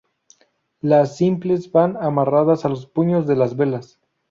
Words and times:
Las 0.81 1.15
simples 1.15 1.71
van 1.71 1.95
amarradas 1.95 2.65
a 2.65 2.69
los 2.69 2.87
puños 2.87 3.27
de 3.27 3.35
las 3.35 3.55
velas. 3.55 3.99